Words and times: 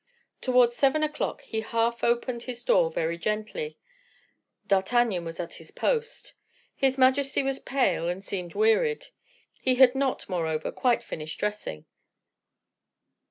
Towards 0.41 0.75
seven 0.75 1.03
o'clock, 1.03 1.41
he 1.41 1.61
half 1.61 2.03
opened 2.03 2.41
his 2.49 2.63
door 2.63 2.89
very 2.91 3.19
gently. 3.19 3.77
D'Artagnan 4.65 5.23
was 5.23 5.39
at 5.39 5.53
his 5.61 5.69
post. 5.69 6.33
His 6.75 6.97
majesty 6.97 7.43
was 7.43 7.59
pale, 7.59 8.07
and 8.09 8.23
seemed 8.23 8.55
wearied; 8.55 9.09
he 9.59 9.75
had 9.75 9.93
not, 9.93 10.27
moreover, 10.27 10.71
quite 10.71 11.03
finished 11.03 11.39
dressing. 11.39 11.85